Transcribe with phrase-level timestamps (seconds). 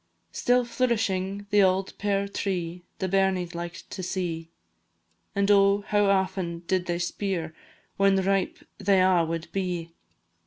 [0.31, 4.49] Still flourishing the auld pear tree The bairnies liked to see,
[5.35, 7.53] And oh, how aften did they speir
[7.97, 9.91] When ripe they a' wad be!